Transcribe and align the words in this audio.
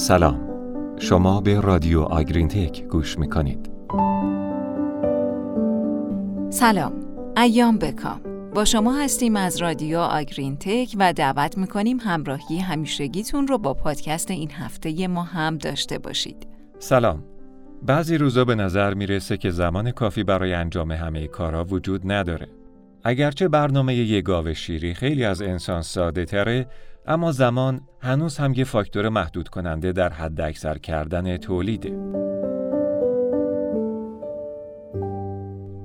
سلام. 0.00 0.40
شما 0.98 1.40
به 1.40 1.60
رادیو 1.60 2.00
آگرین 2.00 2.48
تک 2.48 2.84
گوش 2.84 3.18
می‌کنید. 3.18 3.70
سلام. 6.50 6.92
ایام 7.36 7.78
بکام. 7.78 8.20
با 8.54 8.64
شما 8.64 8.92
هستیم 8.92 9.36
از 9.36 9.62
رادیو 9.62 9.98
آگرین 9.98 10.56
تک 10.56 10.96
و 10.98 11.12
دعوت 11.12 11.58
می‌کنیم 11.58 11.98
همراهی 12.00 12.58
همیشگیتون 12.58 13.46
رو 13.46 13.58
با 13.58 13.74
پادکست 13.74 14.30
این 14.30 14.50
هفته 14.50 15.08
ما 15.08 15.22
هم 15.22 15.58
داشته 15.58 15.98
باشید. 15.98 16.46
سلام. 16.78 17.24
بعضی 17.82 18.18
روزا 18.18 18.44
به 18.44 18.54
نظر 18.54 18.94
می‌رسه 18.94 19.36
که 19.36 19.50
زمان 19.50 19.90
کافی 19.90 20.24
برای 20.24 20.54
انجام 20.54 20.92
همه 20.92 21.26
کارها 21.26 21.64
وجود 21.64 22.12
نداره. 22.12 22.48
اگرچه 23.04 23.48
برنامه 23.48 23.94
یه 23.94 24.20
گاو 24.20 24.54
شیری 24.54 24.94
خیلی 24.94 25.24
از 25.24 25.42
انسان 25.42 25.82
ساده 25.82 26.24
تره 26.24 26.66
اما 27.06 27.32
زمان 27.32 27.80
هنوز 28.00 28.38
هم 28.38 28.52
یه 28.54 28.64
فاکتور 28.64 29.08
محدود 29.08 29.48
کننده 29.48 29.92
در 29.92 30.12
حد 30.12 30.40
اکثر 30.40 30.78
کردن 30.78 31.36
تولیده. 31.36 31.96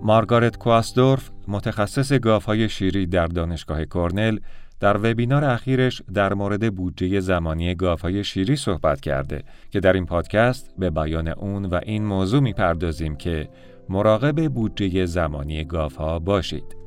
مارگارت 0.02 0.58
کواسدورف 0.58 1.32
متخصص 1.48 2.14
گاوهای 2.14 2.70
شیری 2.70 3.06
در 3.06 3.28
دانشگاه 3.28 3.86
کرنل 3.86 4.40
در 4.80 4.98
وبینار 4.98 5.46
اخیرش 5.46 6.02
در 6.14 6.34
مورد 6.34 6.76
بودجه 6.76 7.20
زمانی 7.20 7.76
گاوهای 7.76 8.24
شیری 8.24 8.56
صحبت 8.56 9.02
کرده 9.02 9.44
که 9.72 9.80
در 9.80 9.94
این 9.94 10.06
پادکست 10.06 10.74
به 10.78 10.90
بیان 10.90 11.28
اون 11.28 11.66
و 11.66 11.80
این 11.84 12.06
موضوع 12.06 12.42
می‌پردازیم 12.42 13.16
که 13.16 13.50
مراقب 13.90 14.50
بودجه 14.50 15.06
زمانی 15.06 15.64
گاوها 15.64 16.20
باشید. 16.20 16.85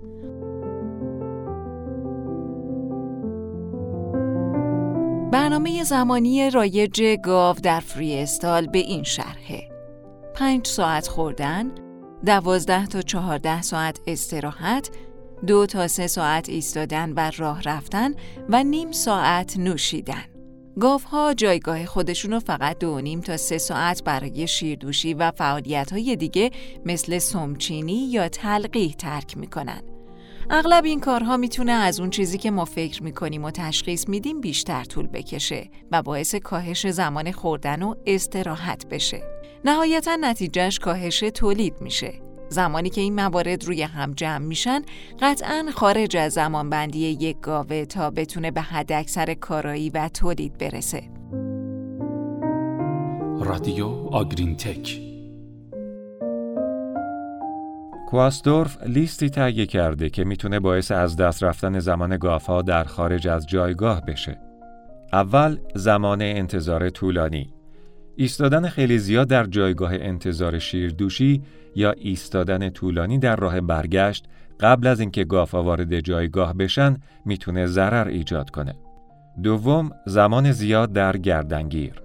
برنامه 5.59 5.85
زمانی 5.85 6.51
رایج 6.51 7.03
گاو 7.03 7.57
در 7.63 7.81
فری 7.81 8.19
استال 8.19 8.67
به 8.67 8.79
این 8.79 9.03
شرحه 9.03 9.69
پنج 10.35 10.67
ساعت 10.67 11.09
خوردن، 11.09 11.71
دوازده 12.27 12.87
تا 12.87 13.03
چهارده 13.03 13.63
ساعت 13.63 14.01
استراحت، 14.07 14.91
دو 15.47 15.67
تا 15.67 15.89
سه 15.89 16.07
ساعت 16.07 16.49
ایستادن 16.49 17.13
و 17.13 17.31
راه 17.37 17.63
رفتن 17.63 18.15
و 18.49 18.65
نیم 18.65 18.93
ساعت 18.93 19.57
نوشیدن. 19.57 20.25
گاوها 20.81 21.35
جایگاه 21.35 21.87
خودشونو 21.87 22.41
فقط 22.41 22.79
دو 22.79 23.01
نیم 23.01 23.21
تا 23.21 23.37
سه 23.37 23.59
ساعت 23.59 24.05
برای 24.05 24.49
شیردوشی 24.49 25.15
و 25.15 25.31
فعالیت 25.31 25.93
های 25.93 26.17
دیگه 26.17 26.51
مثل 26.85 27.19
سمچینی 27.19 28.09
یا 28.11 28.29
تلقیح 28.29 28.93
ترک 28.93 29.37
می‌کنن. 29.37 29.83
اغلب 30.51 30.85
این 30.85 31.01
کارها 31.01 31.37
می‌تونه 31.37 31.73
از 31.73 32.01
اون 32.01 32.11
چیزی 32.11 32.39
که 32.39 32.51
ما 32.51 32.65
فکر 32.65 33.03
می‌کنیم 33.03 33.45
و 33.45 33.51
تشخیص 33.51 34.09
میدیم 34.09 34.41
بیشتر 34.41 34.85
طول 34.85 35.07
بکشه 35.07 35.71
و 35.93 36.03
باعث 36.03 36.35
کاهش 36.35 36.87
زمان 36.87 37.33
خوردن 37.33 37.83
و 37.83 37.95
استراحت 38.07 38.87
بشه. 38.87 39.23
نهایتا 39.65 40.17
نتیجهش 40.21 40.79
کاهش 40.79 41.21
تولید 41.21 41.75
میشه. 41.81 42.13
زمانی 42.49 42.91
که 42.91 43.01
این 43.01 43.15
موارد 43.15 43.65
روی 43.65 43.83
هم 43.83 44.13
جمع 44.13 44.47
میشن 44.47 44.83
قطعا 45.21 45.71
خارج 45.75 46.17
از 46.17 46.33
زمان 46.33 46.71
بندی 46.71 46.99
یک 46.99 47.41
گاوه 47.41 47.85
تا 47.85 48.11
بتونه 48.11 48.51
به 48.51 48.61
حد 48.61 48.93
اکثر 48.93 49.35
کارایی 49.35 49.91
و 49.91 50.09
تولید 50.09 50.59
برسه. 50.59 51.03
رادیو 53.41 53.89
آگرین 54.13 54.57
تک 54.57 55.08
کواسدورف 58.09 58.83
لیستی 58.83 59.31
تهیه 59.31 59.67
کرده 59.67 60.11
که 60.11 60.25
می‌تونه 60.25 60.61
باعث 60.61 60.93
از 60.93 61.17
دست 61.17 61.43
رفتن 61.43 61.79
زمان 61.79 62.17
گافها 62.17 62.63
در 62.63 62.85
خارج 62.85 63.29
از 63.29 63.47
جایگاه 63.47 64.01
بشه. 64.01 64.39
اول 65.13 65.59
زمان 65.75 66.23
انتظار 66.23 66.91
طولانی 66.91 67.55
ایستادن 68.17 68.69
خیلی 68.69 68.99
زیاد 68.99 69.29
در 69.29 69.45
جایگاه 69.45 69.93
انتظار 69.95 70.59
شیردوشی 70.59 71.43
یا 71.75 71.93
ایستادن 71.93 72.71
طولانی 72.71 73.19
در 73.19 73.37
راه 73.37 73.61
برگشت 73.61 74.27
قبل 74.61 74.87
از 74.87 75.01
اینکه 75.01 75.25
گافا 75.25 75.63
وارد 75.63 76.01
جایگاه 76.01 76.55
بشن 76.55 76.97
می‌تونه 77.25 77.67
ضرر 77.67 78.09
ایجاد 78.09 78.51
کنه. 78.51 78.75
دوم 79.43 79.91
زمان 80.07 80.53
زیاد 80.53 80.93
در 80.93 81.17
گردنگیر 81.17 82.03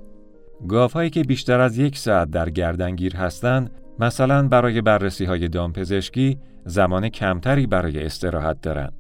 گافهایی 0.68 1.10
که 1.10 1.24
بیشتر 1.24 1.60
از 1.60 1.78
یک 1.78 1.98
ساعت 1.98 2.32
در 2.32 2.50
گردنگیر 2.50 3.16
هستند 3.16 3.72
مثلا 4.00 4.48
برای 4.48 4.82
بررسی 4.82 5.26
های 5.26 5.48
دامپزشکی 5.48 6.40
زمان 6.66 7.10
کمتری 7.10 7.68
برای 7.68 8.06
استراحت 8.06 8.62
دارند. 8.62 8.94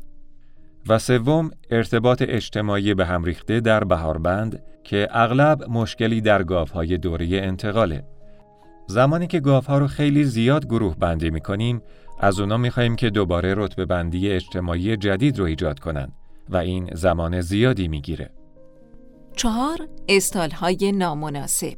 و 0.87 0.99
سوم 0.99 1.51
ارتباط 1.69 2.23
اجتماعی 2.27 2.93
به 2.93 3.05
هم 3.05 3.23
ریخته 3.23 3.59
در 3.59 3.83
بهاربند 3.83 4.63
که 4.83 5.07
اغلب 5.11 5.69
مشکلی 5.69 6.21
در 6.21 6.43
گاوهای 6.43 6.97
دوره 6.97 7.27
انتقاله. 7.31 8.03
زمانی 8.87 9.27
که 9.27 9.39
گاوها 9.39 9.77
رو 9.77 9.87
خیلی 9.87 10.23
زیاد 10.23 10.65
گروه 10.65 10.95
بندی 10.95 11.29
می 11.29 11.41
کنیم، 11.41 11.81
از 12.19 12.39
اونا 12.39 12.57
می 12.57 12.69
خواهیم 12.69 12.95
که 12.95 13.09
دوباره 13.09 13.53
رتبه 13.57 13.85
بندی 13.85 14.31
اجتماعی 14.31 14.97
جدید 14.97 15.39
رو 15.39 15.45
ایجاد 15.45 15.79
کنند 15.79 16.13
و 16.49 16.57
این 16.57 16.89
زمان 16.93 17.41
زیادی 17.41 17.87
می 17.87 18.01
گیره. 18.01 18.29
چهار 19.35 19.77
استال 20.09 20.51
های 20.51 20.91
نامناسب 20.91 21.77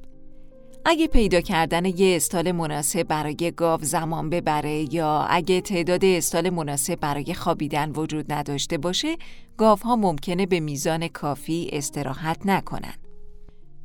اگه 0.87 1.07
پیدا 1.07 1.41
کردن 1.41 1.85
یه 1.85 2.15
استال 2.15 2.51
مناسب 2.51 3.03
برای 3.03 3.53
گاو 3.57 3.79
زمان 3.83 4.29
ببره 4.29 4.93
یا 4.93 5.25
اگه 5.29 5.61
تعداد 5.61 6.05
استال 6.05 6.49
مناسب 6.49 6.95
برای 6.95 7.33
خوابیدن 7.33 7.91
وجود 7.91 8.33
نداشته 8.33 8.77
باشه 8.77 9.17
گاوها 9.57 9.95
ممکنه 9.95 10.45
به 10.45 10.59
میزان 10.59 11.07
کافی 11.07 11.69
استراحت 11.73 12.45
نکنن 12.45 12.93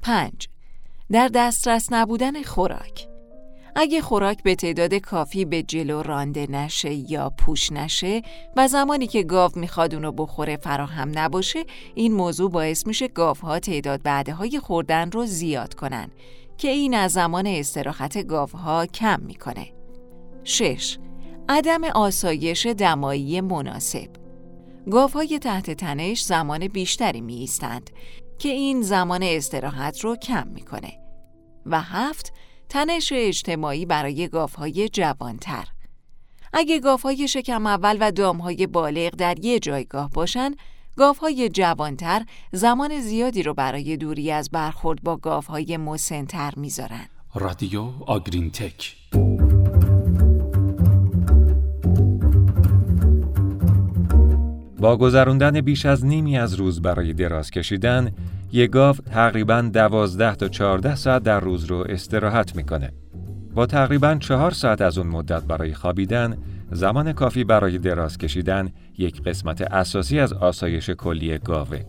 5. 0.02 0.48
در 1.12 1.28
دسترس 1.28 1.92
نبودن 1.92 2.42
خوراک 2.42 3.08
اگه 3.76 4.00
خوراک 4.00 4.42
به 4.42 4.54
تعداد 4.54 4.94
کافی 4.94 5.44
به 5.44 5.62
جلو 5.62 6.02
رانده 6.02 6.46
نشه 6.50 7.12
یا 7.12 7.30
پوش 7.38 7.72
نشه 7.72 8.22
و 8.56 8.68
زمانی 8.68 9.06
که 9.06 9.22
گاو 9.22 9.50
می‌خواد 9.54 9.94
اونو 9.94 10.12
بخوره 10.12 10.56
فراهم 10.56 11.12
نباشه 11.14 11.64
این 11.94 12.12
موضوع 12.12 12.50
باعث 12.50 12.86
میشه 12.86 13.08
گاوها 13.08 13.58
تعداد 13.58 14.02
بعده 14.02 14.32
های 14.32 14.58
خوردن 14.58 15.10
رو 15.10 15.26
زیاد 15.26 15.74
کنن 15.74 16.10
که 16.60 16.68
این 16.68 16.94
از 16.94 17.12
زمان 17.12 17.46
استراحت 17.46 18.26
گاوها 18.26 18.86
کم 18.86 19.20
می‌کنه. 19.20 19.72
6. 20.44 20.98
عدم 21.48 21.84
آسایش 21.84 22.66
دمایی 22.66 23.40
مناسب 23.40 24.08
گاوهای 24.90 25.38
تحت 25.38 25.70
تنش 25.70 26.22
زمان 26.22 26.68
بیشتری 26.68 27.20
می 27.20 27.34
ایستند 27.34 27.90
که 28.38 28.48
این 28.48 28.82
زمان 28.82 29.22
استراحت 29.22 30.00
رو 30.00 30.16
کم 30.16 30.48
می‌کنه. 30.48 30.92
و 31.66 31.80
هفت 31.80 32.32
تنش 32.68 33.12
اجتماعی 33.16 33.86
برای 33.86 34.28
گاوهای 34.28 34.88
جوانتر 34.88 35.64
اگه 36.52 36.80
گاوهای 36.80 37.28
شکم 37.28 37.66
اول 37.66 37.96
و 38.00 38.12
دامهای 38.12 38.66
بالغ 38.66 39.10
در 39.10 39.44
یه 39.44 39.58
جایگاه 39.58 40.10
باشن 40.10 40.50
گاوهای 40.96 41.48
جوانتر 41.48 42.22
زمان 42.52 43.00
زیادی 43.00 43.42
رو 43.42 43.54
برای 43.54 43.96
دوری 43.96 44.32
از 44.32 44.50
برخورد 44.50 45.02
با 45.02 45.16
گاوهای 45.16 45.76
مسنتر 45.76 46.52
می‌ذارن. 46.56 47.06
رادیو 47.34 47.90
آگرین 48.06 48.50
تک 48.50 48.96
با 54.78 54.96
گذراندن 54.96 55.60
بیش 55.60 55.86
از 55.86 56.04
نیمی 56.04 56.38
از 56.38 56.54
روز 56.54 56.82
برای 56.82 57.12
دراز 57.12 57.50
کشیدن، 57.50 58.12
یک 58.52 58.70
گاو 58.70 58.96
تقریبا 58.96 59.60
دوازده 59.60 60.34
تا 60.34 60.48
چهارده 60.48 60.94
ساعت 60.94 61.22
در 61.22 61.40
روز 61.40 61.64
رو 61.64 61.86
استراحت 61.88 62.56
می‌کنه. 62.56 62.92
با 63.54 63.66
تقریبا 63.66 64.14
چهار 64.14 64.50
ساعت 64.50 64.80
از 64.80 64.98
اون 64.98 65.06
مدت 65.06 65.42
برای 65.42 65.74
خوابیدن، 65.74 66.36
زمان 66.72 67.12
کافی 67.12 67.44
برای 67.44 67.78
دراز 67.78 68.18
کشیدن 68.18 68.68
یک 68.98 69.22
قسمت 69.22 69.62
اساسی 69.62 70.20
از 70.20 70.32
آسایش 70.32 70.90
کلی 70.90 71.38
گاوه. 71.38 71.80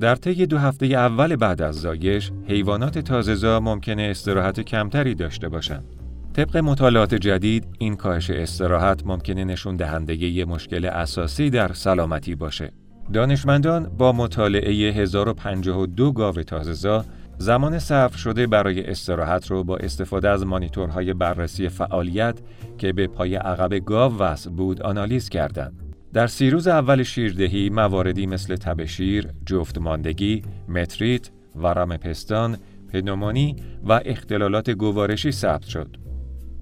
در 0.00 0.14
طی 0.14 0.46
دو 0.46 0.58
هفته 0.58 0.86
اول 0.86 1.36
بعد 1.36 1.62
از 1.62 1.80
زایش، 1.80 2.30
حیوانات 2.46 2.98
تازه‌زا 2.98 3.60
ممکنه 3.60 4.02
استراحت 4.02 4.60
کمتری 4.60 5.14
داشته 5.14 5.48
باشند. 5.48 5.84
طبق 6.32 6.56
مطالعات 6.56 7.14
جدید، 7.14 7.66
این 7.78 7.96
کاهش 7.96 8.30
استراحت 8.30 9.06
ممکنه 9.06 9.44
نشون 9.44 9.76
دهنده 9.76 10.16
یه 10.16 10.44
مشکل 10.44 10.84
اساسی 10.84 11.50
در 11.50 11.72
سلامتی 11.72 12.34
باشه. 12.34 12.72
دانشمندان 13.12 13.90
با 13.98 14.12
مطالعه 14.12 14.92
1052 14.92 16.12
گاو 16.12 16.34
تازه‌زا 16.34 17.04
زمان 17.42 17.78
صرف 17.78 18.16
شده 18.16 18.46
برای 18.46 18.86
استراحت 18.86 19.50
رو 19.50 19.64
با 19.64 19.76
استفاده 19.76 20.28
از 20.28 20.46
مانیتورهای 20.46 21.14
بررسی 21.14 21.68
فعالیت 21.68 22.38
که 22.78 22.92
به 22.92 23.06
پای 23.06 23.34
عقب 23.34 23.74
گاو 23.74 24.18
وصل 24.18 24.50
بود 24.50 24.82
آنالیز 24.82 25.28
کردند. 25.28 25.82
در 26.12 26.26
سی 26.26 26.50
روز 26.50 26.68
اول 26.68 27.02
شیردهی 27.02 27.70
مواردی 27.70 28.26
مثل 28.26 28.56
تب 28.56 28.84
شیر، 28.84 29.28
جفت 29.46 29.78
ماندگی، 29.78 30.42
متریت، 30.68 31.30
ورم 31.56 31.96
پستان، 31.96 32.56
پنومونی 32.92 33.56
و 33.84 34.00
اختلالات 34.04 34.70
گوارشی 34.70 35.32
ثبت 35.32 35.64
شد. 35.64 35.96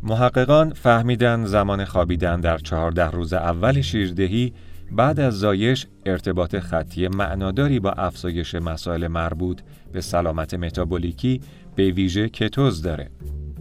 محققان 0.03 0.73
فهمیدن 0.73 1.45
زمان 1.45 1.85
خوابیدن 1.85 2.41
در 2.41 2.59
چهارده 2.59 3.11
روز 3.11 3.33
اول 3.33 3.81
شیردهی 3.81 4.53
بعد 4.93 5.21
از 5.21 5.39
زایش 5.39 5.87
ارتباط 6.07 6.57
خطی 6.57 7.09
معناداری 7.09 7.81
با 7.81 7.93
افزایش 7.93 8.55
مسائل 8.55 9.07
مربوط 9.07 9.61
به 9.93 10.01
سلامت 10.01 10.55
متابولیکی 10.55 11.41
به 11.77 11.91
ویژه 11.91 12.29
کتوز 12.29 12.83
داره. 12.83 13.11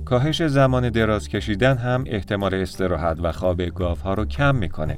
کاهش 0.06 0.44
زمان 0.44 0.90
دراز 0.90 1.28
کشیدن 1.28 1.78
هم 1.78 2.04
احتمال 2.08 2.54
استراحت 2.54 3.18
و 3.22 3.32
خواب 3.32 3.62
گاف 3.62 4.02
ها 4.02 4.14
رو 4.14 4.26
کم 4.26 4.56
می‌کنه 4.56 4.98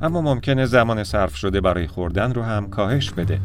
اما 0.00 0.20
ممکنه 0.20 0.66
زمان 0.66 1.04
صرف 1.04 1.36
شده 1.36 1.60
برای 1.60 1.86
خوردن 1.86 2.34
رو 2.34 2.42
هم 2.42 2.70
کاهش 2.70 3.10
بده. 3.10 3.40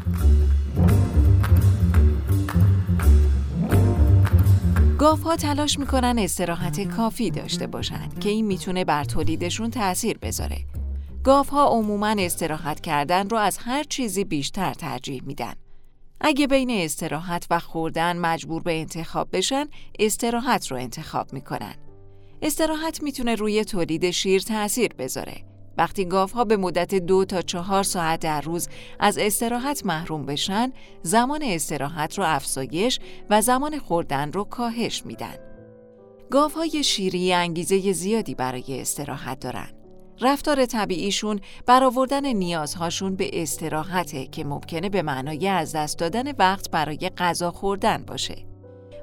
گاف 4.98 5.24
ها 5.24 5.36
تلاش 5.36 5.80
می‌کنن 5.80 6.16
استراحت 6.20 6.88
کافی 6.88 7.32
داشته 7.32 7.68
باشند 7.68 8.20
که 8.20 8.30
این 8.30 8.46
می‌تونه 8.46 8.86
بر 8.86 9.04
تولیدشون 9.04 9.70
تأثیر 9.70 10.18
بذاره. 10.22 10.58
گاف 11.24 11.50
ها 11.50 11.68
عموما 11.68 12.16
استراحت 12.20 12.80
کردن 12.80 13.30
رو 13.30 13.38
از 13.38 13.58
هر 13.58 13.84
چیزی 13.84 14.24
بیشتر 14.24 14.74
ترجیح 14.74 15.24
میدن. 15.26 15.54
اگه 16.22 16.48
بین 16.48 16.70
استراحت 16.70 17.48
و 17.50 17.60
خوردن 17.60 18.18
مجبور 18.18 18.64
به 18.64 18.80
انتخاب 18.80 19.30
بشن، 19.34 19.66
استراحت 20.00 20.68
رو 20.68 20.78
انتخاب 20.78 21.34
می‌کنن. 21.34 21.76
استراحت 22.42 23.04
می‌تونه 23.04 23.36
روی 23.36 23.66
تولید 23.66 24.12
شیر 24.12 24.42
تأثیر 24.42 24.94
بذاره. 24.94 25.46
وقتی 25.78 26.06
گاف 26.06 26.32
ها 26.32 26.44
به 26.44 26.58
مدت 26.58 26.96
دو 26.96 27.26
تا 27.26 27.42
چهار 27.42 27.84
ساعت 27.84 28.20
در 28.20 28.42
روز 28.42 28.70
از 29.00 29.18
استراحت 29.18 29.86
محروم 29.86 30.26
بشن، 30.26 30.74
زمان 31.02 31.44
استراحت 31.44 32.18
رو 32.18 32.24
افزایش 32.28 33.00
و 33.30 33.42
زمان 33.42 33.80
خوردن 33.80 34.32
رو 34.32 34.44
کاهش 34.44 35.06
میدن. 35.06 35.36
گاف 36.32 36.54
های 36.54 36.84
شیری 36.84 37.34
انگیزه 37.34 37.92
زیادی 37.92 38.36
برای 38.36 38.82
استراحت 38.82 39.40
دارن. 39.40 39.79
رفتار 40.22 40.66
طبیعیشون 40.66 41.40
برآوردن 41.66 42.26
نیازهاشون 42.26 43.16
به 43.16 43.42
استراحته 43.42 44.28
که 44.28 44.44
ممکنه 44.44 44.90
به 44.90 45.02
معنای 45.02 45.48
از 45.48 45.76
دست 45.76 46.00
دادن 46.00 46.32
وقت 46.40 46.72
برای 46.72 47.12
غذا 47.18 47.52
خوردن 47.52 48.04
باشه. 48.08 48.36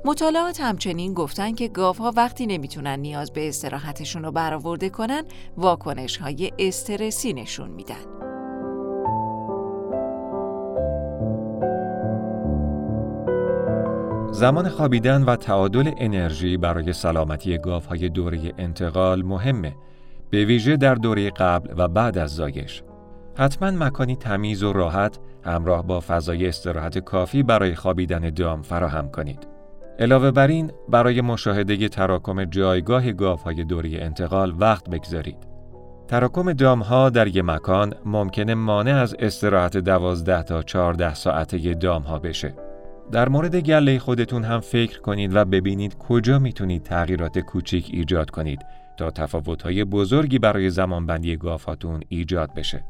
مطالعات 0.04 0.60
همچنین 0.60 1.14
گفتن 1.14 1.54
که 1.54 1.68
گاوها 1.68 2.12
وقتی 2.16 2.46
نمی‌تونن 2.46 2.98
نیاز 2.98 3.32
به 3.32 3.48
استراحتشون 3.48 4.24
رو 4.24 4.32
برآورده 4.32 4.88
کنن 4.88 5.24
واکنش 5.56 6.16
های 6.16 6.52
استرسی 6.58 7.32
نشون 7.32 7.70
میدن. 7.70 8.16
زمان 14.30 14.68
خوابیدن 14.68 15.22
و 15.22 15.36
تعادل 15.36 15.90
انرژی 15.98 16.56
برای 16.56 16.92
سلامتی 16.92 17.58
گاوهای 17.58 18.08
دوره 18.08 18.52
انتقال 18.58 19.22
مهمه 19.22 19.76
به 20.30 20.44
ویژه 20.44 20.76
در 20.76 20.94
دوره 20.94 21.30
قبل 21.30 21.74
و 21.76 21.88
بعد 21.88 22.18
از 22.18 22.30
زایش. 22.34 22.82
حتما 23.38 23.70
مکانی 23.70 24.16
تمیز 24.16 24.62
و 24.62 24.72
راحت 24.72 25.18
همراه 25.44 25.86
با 25.86 26.00
فضای 26.00 26.48
استراحت 26.48 26.98
کافی 26.98 27.42
برای 27.42 27.74
خوابیدن 27.74 28.30
دام 28.30 28.62
فراهم 28.62 29.10
کنید. 29.10 29.46
علاوه 29.98 30.30
بر 30.30 30.46
این 30.46 30.72
برای 30.88 31.20
مشاهده 31.20 31.88
تراکم 31.88 32.44
جایگاه 32.44 33.12
گاوهای 33.12 33.64
دوره 33.64 33.90
انتقال 33.92 34.54
وقت 34.58 34.90
بگذارید. 34.90 35.36
تراکم 36.08 36.52
دام 36.52 36.80
ها 36.80 37.10
در 37.10 37.26
یک 37.26 37.44
مکان 37.44 37.94
ممکنه 38.04 38.54
مانع 38.54 38.94
از 38.94 39.16
استراحت 39.18 39.76
12 39.76 40.42
تا 40.42 40.62
14 40.62 41.14
ساعته 41.14 41.74
دام 41.74 42.02
ها 42.02 42.18
بشه. 42.18 42.54
در 43.12 43.28
مورد 43.28 43.56
گله 43.56 43.98
خودتون 43.98 44.44
هم 44.44 44.60
فکر 44.60 45.00
کنید 45.00 45.36
و 45.36 45.44
ببینید 45.44 45.98
کجا 45.98 46.38
می‌تونید 46.38 46.82
تغییرات 46.82 47.38
کوچیک 47.38 47.90
ایجاد 47.92 48.30
کنید 48.30 48.66
تا 48.96 49.10
تفاوت‌های 49.10 49.84
بزرگی 49.84 50.38
برای 50.38 50.70
زمانبندی 50.70 51.36
گافاتون 51.36 52.00
ایجاد 52.08 52.54
بشه. 52.54 52.84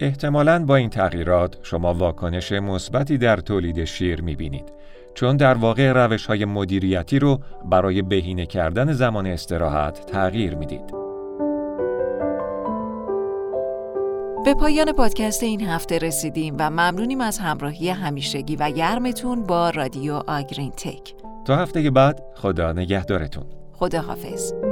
احتمالاً 0.00 0.64
با 0.64 0.76
این 0.76 0.90
تغییرات 0.90 1.56
شما 1.62 1.94
واکنش 1.94 2.52
مثبتی 2.52 3.18
در 3.18 3.36
تولید 3.36 3.84
شیر 3.84 4.22
می‌بینید 4.22 4.72
چون 5.14 5.36
در 5.36 5.54
واقع 5.54 5.92
روش 5.92 6.26
های 6.26 6.44
مدیریتی 6.44 7.18
رو 7.18 7.40
برای 7.64 8.02
بهینه 8.02 8.46
کردن 8.46 8.92
زمان 8.92 9.26
استراحت 9.26 10.06
تغییر 10.06 10.54
می‌دید. 10.54 11.02
به 14.44 14.54
پایان 14.54 14.92
پادکست 14.92 15.42
این 15.42 15.60
هفته 15.60 15.98
رسیدیم 15.98 16.56
و 16.58 16.70
ممنونیم 16.70 17.20
از 17.20 17.38
همراهی 17.38 17.88
همیشگی 17.88 18.56
و 18.56 18.70
گرمتون 18.70 19.42
با 19.42 19.70
رادیو 19.70 20.14
آگرین 20.26 20.70
تک. 20.70 21.14
تا 21.44 21.56
هفته 21.56 21.90
بعد 21.90 22.22
خدا 22.34 22.72
نگهدارتون. 22.72 23.44
خدا 23.72 24.00
حافظ. 24.00 24.71